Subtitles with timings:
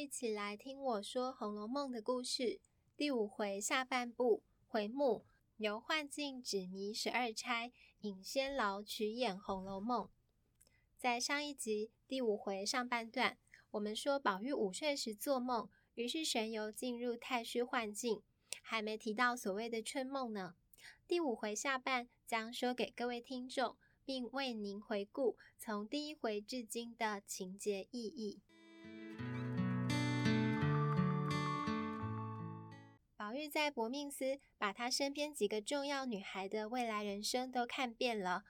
[0.00, 2.58] 一起来听我说《红楼梦》的故事。
[2.96, 5.26] 第五回下半部回目
[5.58, 7.70] 由幻境指迷十二钗，
[8.00, 10.06] 引仙牢取演《红楼梦》。
[10.96, 13.36] 在上一集第五回上半段，
[13.72, 18.22] 我们说宝玉午睡时做梦，于是神游进入太虚幻境，
[18.62, 20.54] 还没提到所谓的春梦呢。
[21.06, 28.40] 第五回下半将说给各位听众，并为您回顾从第一回至今的情节意义。
[33.40, 38.44] 宝玉在薄命司把他身边几个重要女孩的未来人生都看遍了。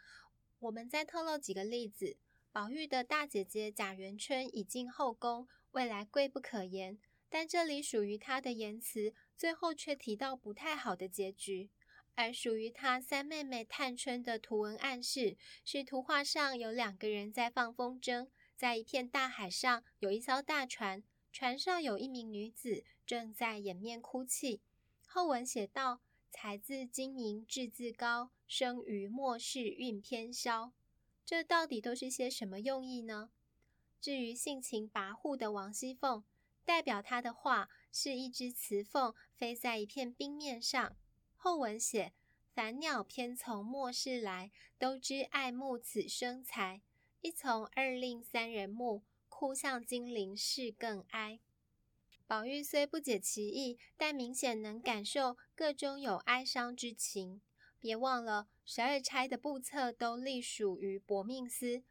[0.58, 2.16] 我们再透露几个例子：
[2.50, 6.98] 宝玉的大姐姐贾元春已进后宫，未来贵不可言。
[7.28, 11.70] 但这里属于她的言辞，最后却提到不太好的结局。
[12.16, 18.26] 而属于她三妹妹探春的图文暗示，是图画上有两个人在放风筝，
[18.56, 24.60] 在一片大海上有一艘大船，船上有一名女子正在掩面哭泣。
[25.12, 30.70] 后文写道：“才自精明，志自高，生于末世运偏消。”
[31.26, 33.30] 这到底都是些什么用意呢？
[34.00, 36.22] 至于性情跋扈的王熙凤，
[36.64, 40.96] 代表她的话是一只雌凤飞在一片冰面上。
[41.34, 42.12] 后文写
[42.54, 46.82] ：“凡鸟偏从末世来，都知爱慕此生才。
[47.20, 51.40] 一从二令三人慕，哭向金陵事更哀。”
[52.30, 57.40] 宝玉虽不解其意，但明显能感受个中有哀伤之情。
[57.80, 61.82] 别忘了，十二钗的簿册都隶属于薄命司，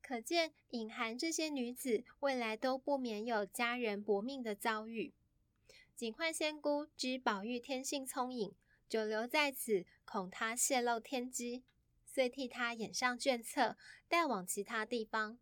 [0.00, 5.12] 可见隐含这些女子未来都不免有家人薄命的遭遇。
[5.96, 8.54] 警幻仙姑知宝玉天性聪颖，
[8.88, 11.64] 久留在此，恐他泄露天机，
[12.06, 13.76] 遂替他掩上卷册，
[14.06, 15.40] 带往其他地方。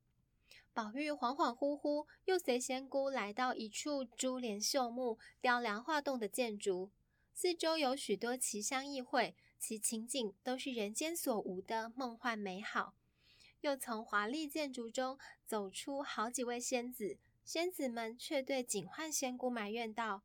[0.72, 6.90] 宝玉恍恍惚惚，又随仙姑来到一处珠帘绣幕、雕梁画栋的建筑，
[7.34, 12.94] 四周有许多奇香异卉，其情景都是人间所无的梦幻美好。
[13.62, 20.22] 又从华丽建筑中走出好几位仙子，仙子们却对警幻仙姑埋怨道：“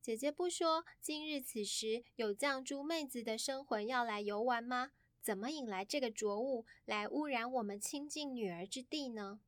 [0.00, 4.92] 姐姐不说今日此时有绛珠妹子的生魂要来游玩吗？
[5.22, 9.40] 怎么引来这个浊物来污染我们清净女儿之地呢？”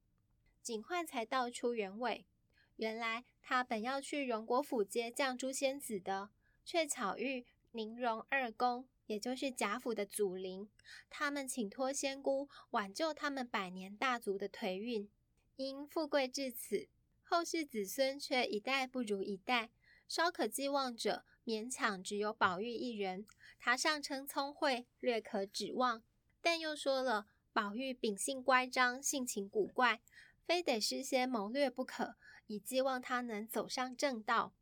[0.67, 2.27] 警幻才道出原委，
[2.75, 6.31] 原来他本要去荣国府接绛珠仙子的，
[6.65, 10.69] 却巧遇宁荣二公，也就是贾府的祖灵，
[11.09, 15.09] 他们请托仙姑挽救他们百年大族的颓运。
[15.55, 16.89] 因富贵至此，
[17.23, 19.71] 后世子孙却一代不如一代，
[20.09, 23.25] 稍可寄望者，勉强只有宝玉一人。
[23.61, 26.03] 他上称聪慧，略可指望，
[26.43, 30.01] 但又说了，宝玉秉性乖张，性情古怪。
[30.47, 32.15] 非得施些谋略不可，
[32.47, 34.55] 以寄望他能走上正道，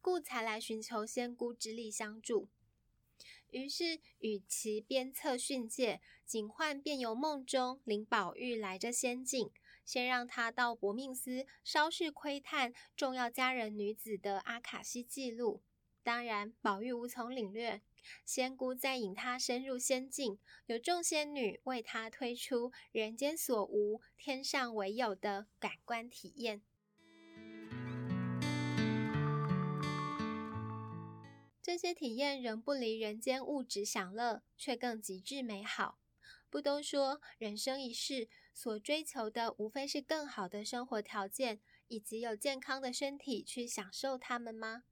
[0.00, 2.48] 故才来寻求仙姑之力相助。
[3.50, 9.50] 于是与其鞭策训诫，警幻便由梦中领宝玉来这仙境，
[9.84, 15.62] 先让他到薄命司稍事窥探重要佳人女子的阿卡西记录。
[16.02, 17.82] 当然，宝玉无从领略。
[18.24, 26.62] 仙姑再引他深入仙境，有众仙女为他推出人间所无、天上唯有的感官体验。
[31.62, 35.98] 这些体验仍不离人间物质享乐，却更极致美好。
[36.48, 44.84] 不都说人生一世所追求的，无非是更好的生活条件，以及有健康的身体去享受它们吗？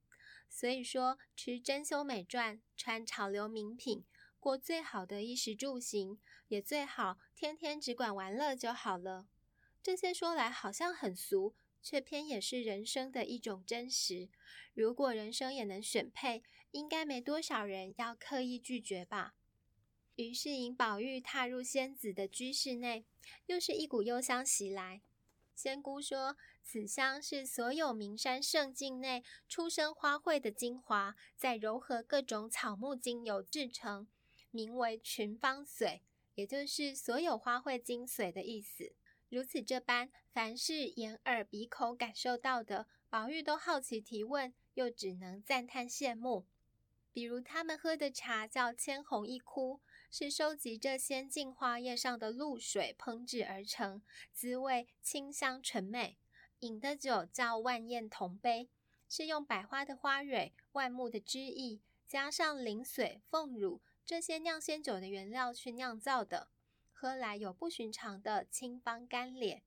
[0.55, 4.05] 所以说，吃珍馐美馔，穿潮流名品，
[4.39, 9.27] 过最好的衣食住行，也最好天天只管玩乐就好了。
[9.83, 14.29] 这些说来好像很俗，却偏也是人生的一种真实。
[14.75, 19.35] 如果人生也能选配，应该没多少人要刻意拒绝吧。
[20.15, 23.05] 于是引宝玉踏入仙子的居室内，
[23.47, 25.03] 又是一股幽香袭来。
[25.53, 34.09] 仙姑说：“此香是所有名山胜境内出生花卉的精华，再糅合各种草木精油制成，
[34.51, 36.03] 名为群芳水，
[36.35, 38.93] 也就是所有花卉精髓的意思。
[39.29, 46.47] 如此这般，凡是眼耳鼻口感受到的，宝玉都好奇提问，又只能赞叹羡慕。”
[47.13, 54.03] 比如他们喝的茶叫千红一窟，是收集这仙境花叶上的露水烹制而成，
[54.33, 56.17] 滋味清香醇美；
[56.65, 58.71] 饮的酒叫万艳同杯，
[59.07, 61.79] 是用百花的花蕊、万木的枝叶，
[62.09, 66.49] 加上灵水、凤乳这些酿仙酒的原料去酿造的，
[66.91, 69.61] 喝来有不寻常的清芳甘冽。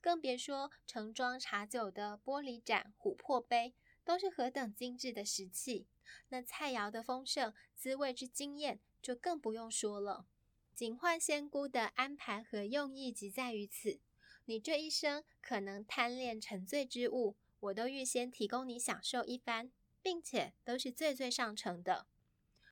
[0.00, 3.74] 更别说盛装茶酒的玻璃盏、琥珀杯，
[4.04, 5.88] 都是何等精致的石器。
[6.28, 10.26] 那菜肴的丰盛，滋味之惊艳，就更不用说了。
[10.72, 13.98] 警幻仙姑的安排和用意，即在于此。
[14.46, 19.70] 你这一生可能贪恋沉醉之物，我都预先提供你享受一番，
[20.02, 22.06] 并且都是最最上乘的。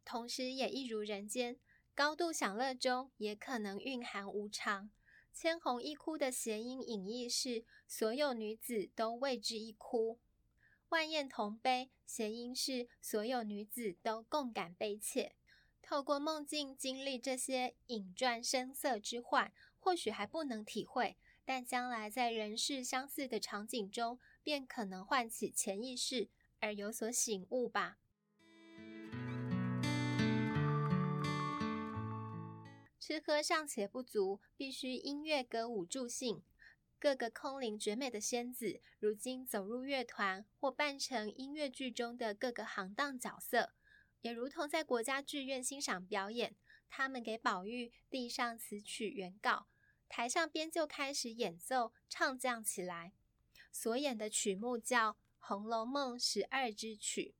[0.04, 1.58] 同时，也一如人间，
[1.94, 4.90] 高度享乐中也可能蕴含无常。
[5.32, 10.18] 千红一哭的谐音隐义是，所有女子都为之一哭；
[10.90, 15.34] 万艳同悲，谐音是所有女子都共感悲切。
[15.80, 21.16] 透过梦境经历这些影转声色之幻，或许还不能体会。
[21.44, 26.28] 但将来在人世相似的场景中，便可能唤起潜意识
[26.60, 27.98] 而有所醒悟吧。
[32.98, 36.42] 吃喝尚且不足，必须音乐歌舞助兴。
[36.98, 43.72] 各个空灵绝美的仙子，如今走入乐团或扮成音乐剧中的各个行当角色，
[44.20, 46.54] 也如同在国家剧院欣赏表演。
[46.88, 49.66] 他们给宝玉递上词曲原稿。
[50.14, 53.14] 台上边就开始演奏唱将起来，
[53.72, 57.34] 所演的曲目叫《红楼梦十二支曲》。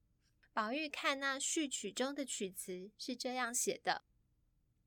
[0.54, 4.04] 宝玉看那序曲中的曲词是这样写的：“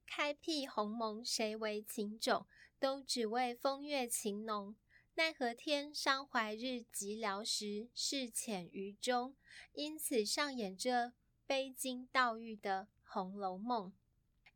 [0.07, 2.47] 开辟鸿蒙谁为情种，
[2.79, 4.75] 都只为风月情浓。
[5.13, 9.35] 奈何天伤怀日寂寥时，事浅于中。
[9.73, 11.13] 因此上演这
[11.45, 13.89] 悲金悼玉的《红楼梦》。”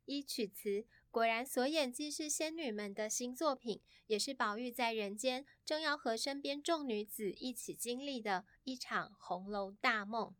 [0.06, 0.84] 依曲词。
[1.10, 10.32] 果然，所演既是仙女们的新作品，也是宝玉在人间正要和身边众女子一起经历的一场红楼大梦。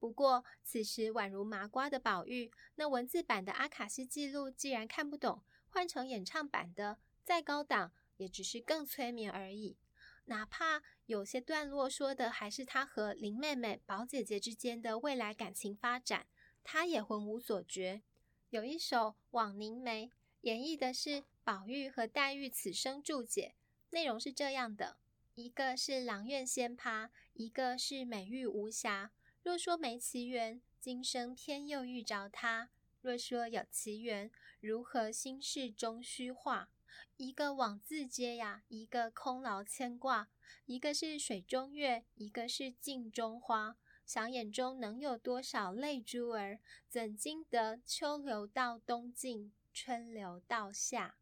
[0.00, 9.76] 不过，此时宛如麻瓜的宝玉，那文字版的阿卡西记录既然看不懂，换成演唱版的，再高档也只是更催眠而已。
[10.24, 16.26] 哪怕有些段落说的还是他和林妹妹、宝姐姐之间的未来感情发展，
[16.64, 18.02] 他也浑无所觉。
[18.50, 18.96] 有一首
[19.32, 20.06] 《枉凝眉》，
[20.40, 23.54] 演绎的是宝玉和黛玉此生注解，
[23.90, 24.96] 内容是这样的：
[25.34, 29.10] 一个是阆苑仙葩，一个是美玉无瑕。
[29.42, 32.70] 若说没奇缘，今生偏又遇着他；
[33.02, 34.30] 若说有奇缘，
[34.60, 36.70] 如何心事终虚化？
[37.18, 40.30] 一个枉自嗟呀，一个空劳牵挂。
[40.64, 43.76] 一个是水中月，一个是镜中花。
[44.08, 46.60] 想眼中能有多少泪珠儿？
[46.88, 51.16] 怎经得秋流到冬尽，春流到夏？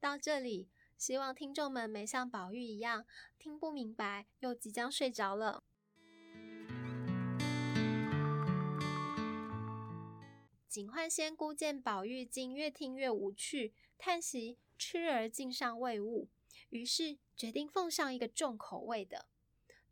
[0.00, 0.68] 到这里，
[0.98, 3.06] 希望听众们没像宝玉一样
[3.38, 5.62] 听不明白，又即将睡着了。
[10.68, 16.28] 警幻仙姑见宝玉竟越听越无趣，叹息痴儿竟尚未悟，
[16.70, 19.28] 于是决定奉上一个重口味的。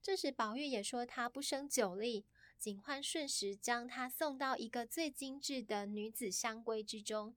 [0.05, 2.27] 这时，宝玉也说他不胜酒力，
[2.59, 7.35] 警幻顺时将他送到一个最精致的女子香闺之中。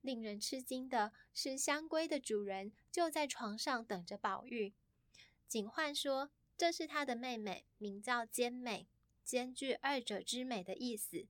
[0.00, 4.72] 令人吃惊的是，香闺的主人就在床上等着宝玉。
[5.48, 8.86] 警幻说这是他的妹妹，名叫兼美，
[9.24, 11.26] 兼具二者之美的意思。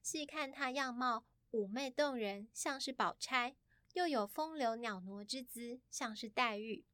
[0.00, 3.52] 细看她样貌妩媚动人，像是宝钗；
[3.92, 6.84] 又有风流袅娜之姿，像是黛玉。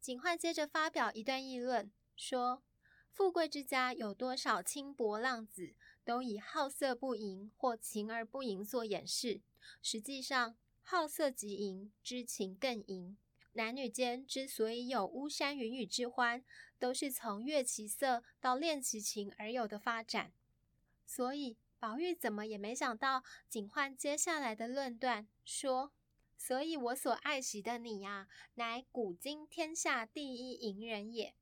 [0.00, 1.90] 警幻接着发表一段议论。
[2.20, 2.62] 说，
[3.10, 5.74] 富贵之家有多少轻薄浪子，
[6.04, 9.40] 都以好色不淫或情而不淫做掩饰。
[9.80, 13.16] 实际上，好色即淫，知情更淫。
[13.54, 16.44] 男女间之所以有巫山云雨之欢，
[16.78, 20.30] 都是从悦其色到恋其情而有的发展。
[21.06, 25.92] 所以，宝玉怎么也没想到，警幻接下来的论断说
[26.36, 31.34] ：“所以我所爱惜的你呀、乃古今天下第一淫人也。”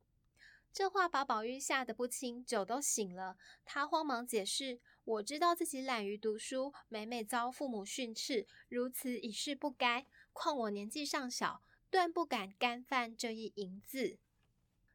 [0.78, 3.36] 这话把宝玉吓得不轻，酒都醒了。
[3.64, 10.06] 他慌忙解释：“我知道自己懒于读书，每每遭父母训斥，如此已是不该。
[10.32, 14.18] 况我年纪尚小，断不敢干犯这一淫字。”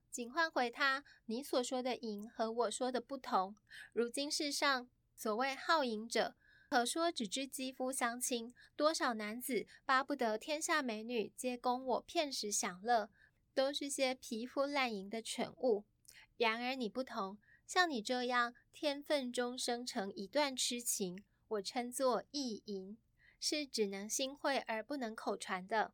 [0.09, 3.57] 警幻回他：“你所说的淫和我说的不同。
[3.91, 4.87] 如今世上
[5.17, 6.33] 所谓好淫者，
[6.69, 8.53] 可说只知肌肤相亲。
[8.77, 13.09] 多少男子巴不得天下美女皆供我片时享乐。”
[13.53, 15.83] 都是些皮肤烂淫的蠢物，
[16.37, 22.97] 然而你不同，像你这样天分中生成一段痴情，我称作意淫，
[23.39, 25.93] 是只能心会而不能口传的。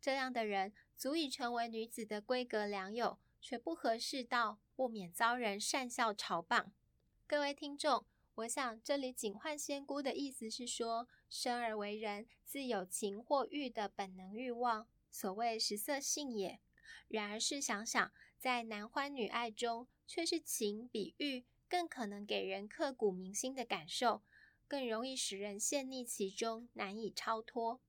[0.00, 6.66] 这样的人足以成为女子的闺阁良友，却不合世道，不免遭人讪笑嘲谤。
[7.26, 8.04] 各位听众，
[8.36, 16.60] 我想这里警幻仙姑的意思是说，生而为人，自有情或欲的本能欲望，所谓食色性也。
[17.08, 24.22] 然而试想想，在男欢女爱中，却是情比欲更可能给人刻骨铭心的感受，
[24.66, 27.80] 更容易使人陷溺其中，难以超脱。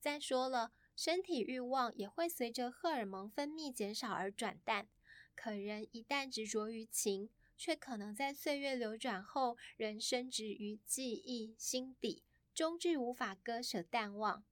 [0.00, 4.88] 再说了，身体欲望也会随着荷尔蒙分泌减少而转淡。
[5.34, 14.44] 可人一旦执着于情，却可能在岁月流转后，仍深植于记忆心底，终至无法割舍淡忘。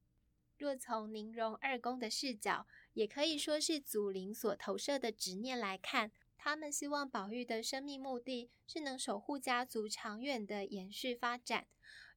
[0.57, 11.67] 若从宁荣二宫的视角，也可以说是祖灵所投射的执念来看，他们希望宝玉的生命目的是能守护家族长远的延续发展。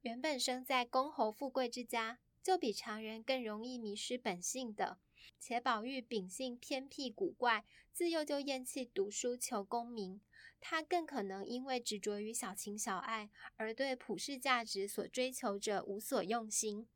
[0.01, 4.97] 原本生在公侯富贵之家，就比常人更容易迷失本性的。
[5.39, 10.21] 且宝玉秉性偏僻古怪，自幼就厌弃读书求功名，
[10.59, 16.87] 他更可能因为执着于小情小爱，而对普世价值所追求者无所用心。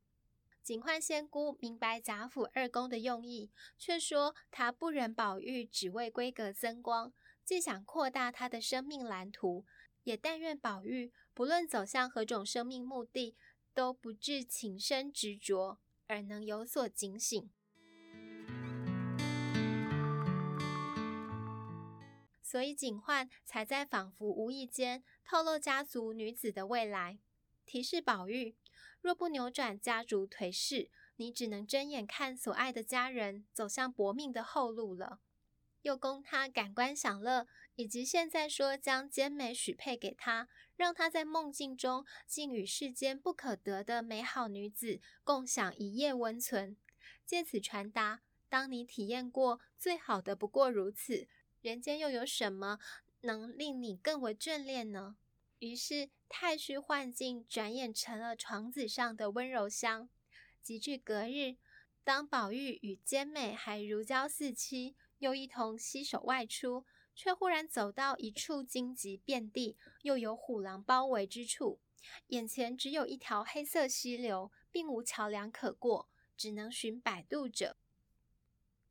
[0.70, 3.50] 警幻仙姑明白贾府二宫的用意，
[3.80, 7.12] 却说她不忍宝玉只为闺阁增光，
[7.44, 9.66] 既想扩大他的生命蓝图，
[10.04, 13.36] 也但愿宝玉不论走向何种生命目的，
[13.74, 17.50] 都不致情深执着，而能有所警醒。
[22.44, 27.18] 所以警幻才在仿佛无意间透露家族女子的未来，
[27.66, 28.56] 提示宝玉：
[29.02, 35.20] 若不扭转家族颓势，你只能睁眼看所爱的家人走向薄命的后路了。
[35.84, 46.76] 又供他感官享乐，以及现在说将兼美许配给他，让他在梦境中竟与世间不可得的美好女子共享一夜温存，
[47.26, 51.28] 借此传达：当你体验过最好的不过如此。
[51.62, 52.80] 人间又有什么
[53.22, 55.16] 能令你更为眷恋呢？
[55.60, 60.08] 于是太虚幻境转眼成了床子上的温柔乡。
[60.62, 61.58] 及至隔日，
[62.04, 71.80] 当宝玉与兼美还如胶似漆，又一同携手外出，却忽然走到一处荆棘遍地，又有虎狼包围之处，
[72.28, 76.08] 眼前只有一条黑色溪流，并无桥梁可过，
[76.38, 77.76] 只能寻摆渡者。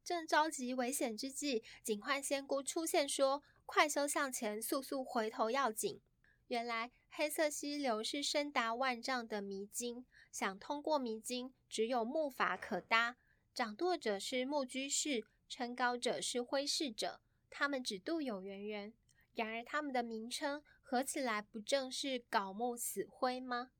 [0.02, 6.00] 正着急危险之际，警幻仙姑出现，说：“快修向前，速速回头要紧。”
[6.49, 13.17] 原来黑色溪流是深达万丈的迷津，想通过迷津，只有木筏可搭。
[13.53, 18.95] 掌舵者是木居士，撑篙者是挥士者，他们只渡有缘人。
[19.35, 23.71] 然而他们的名称合起来，不正是槁木死灰吗？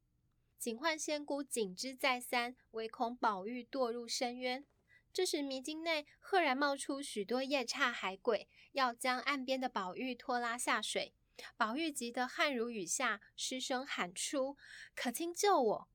[0.58, 4.66] 警幻仙姑谨之再三，唯恐宝玉堕入深渊。
[5.12, 11.14] 这时，迷津内赫然冒出许多夜叉海鬼，要将岸边的宝玉拖拉下水。
[11.57, 14.57] 宝玉急得汗如雨下，失声喊出
[14.95, 15.88] ：“可卿救我！”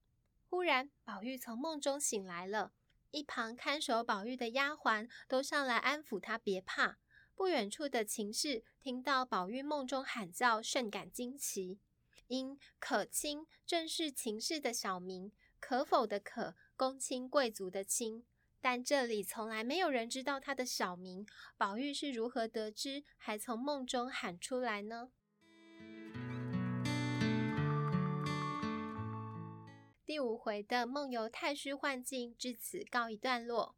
[0.50, 2.74] 忽然，宝玉从梦中醒来了，
[3.12, 7.00] 一旁看守宝玉的丫鬟都上来安抚他，别怕。
[7.36, 11.80] 不远处的秦氏听到宝玉梦中喊叫，甚感惊奇，
[12.28, 18.24] 因可卿正是秦氏的小名，可否的可，公卿贵族的卿。
[18.62, 21.26] 但这里从来没有人知道他的小名，
[21.58, 25.12] 宝玉是如何得知，还从梦中喊出来呢？
[30.14, 33.76] 第五回的梦游太虚幻境至此告一段落。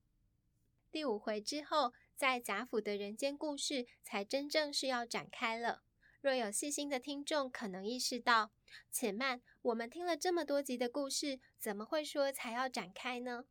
[0.91, 5.81] 第五回之后，在贾府的人间故事才真正是要展开了。
[6.19, 8.51] 若有细心的听众，可能意识到，
[8.91, 13.45] 且慢，我们听了这么多集的故事，怎么会说才要展开呢？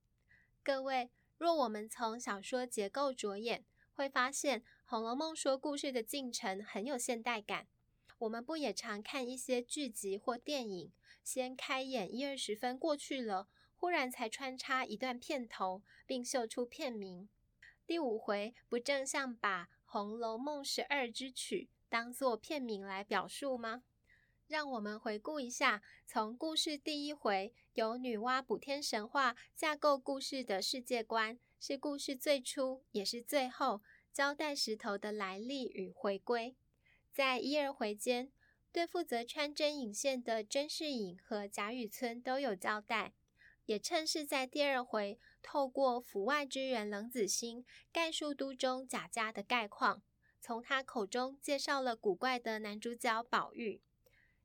[0.63, 1.09] 各位。
[1.39, 3.65] 若我们从小说结构着眼，
[3.95, 7.67] 会发现《红楼梦》说故事的进程很有现代感。
[8.19, 10.93] 我们不也常看一些剧集或电影，
[11.25, 17.29] 先开演一二十分过去了，忽然才穿插一段片头，并秀出片名。
[17.87, 23.83] 第五回不正像把《红楼梦》十二支曲当作片名来表述吗？
[24.47, 36.55] 让我们回顾一下，从故事第一回由女娲补天神话架构故事的世界观，是故事最初也是最后交代石头的来历与回归。
[37.11, 38.31] 在一二回间，
[38.75, 43.15] 对负责穿针引线的甄士隐和贾雨村都有交代，
[43.67, 50.03] 也趁势在第二回透过府外之人冷子兴概述都中贾家的概况，
[50.41, 53.81] 从他口中介绍了古怪的男主角宝玉。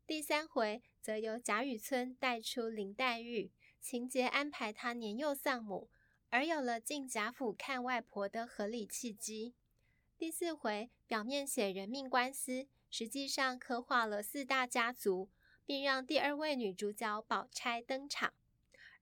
[0.06, 5.90] 第三回则由贾雨村带出林黛玉，情节安排她年幼丧母，
[6.30, 9.56] 而有了进贾府看外婆的合理契机。
[10.20, 15.30] 第四回表面写人命官司，实际上刻画了四大家族，
[15.66, 18.34] 并让第二位女主角宝钗登场。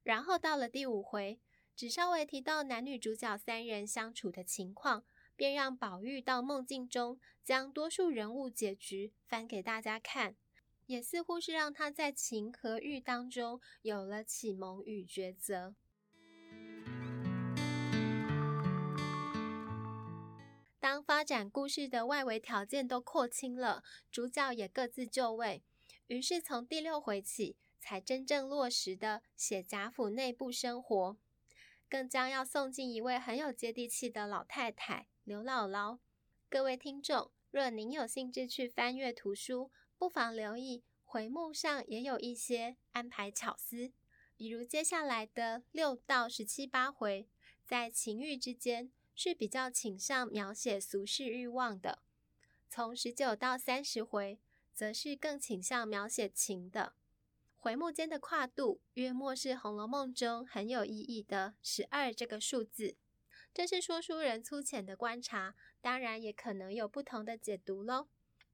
[0.03, 1.39] 然后到了第五回，
[1.75, 10.35] 只稍微提到男女主角三人相处的情况，便让宝玉到梦境中将多数人物结局翻给大家看，
[10.85, 15.75] 也似乎是让他在情和欲当中有了启蒙与抉择。
[20.79, 25.63] 当发展故事的外围条件都廓清了，主角也各自就位，
[26.07, 31.17] 于是从第六回起，才真正落实的写贾府内部生活，
[31.89, 35.97] 更将要送进一位很有接地气的老太太刘姥姥。
[36.47, 43.91] 各位听众，若您有兴致去翻阅图书，不妨留意回目上也有一些安排巧思，
[44.35, 47.27] 比如接下来的六到十七八回，
[47.65, 51.97] 在情欲之间是比较倾向描写俗世欲望的；
[52.69, 54.39] 从十九到三十回，
[54.75, 56.93] 则是更倾向描写情的。
[57.55, 62.95] 回目间的跨度，约莫是《红楼梦》中很有意义的十二这个数字。
[63.51, 68.07] 这是说书人粗浅的观察，当然也可能有不同的解读喽。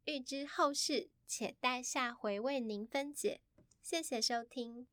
[0.05, 3.41] 欲知后事，且待下回为您分解。
[3.81, 4.87] 谢谢收听。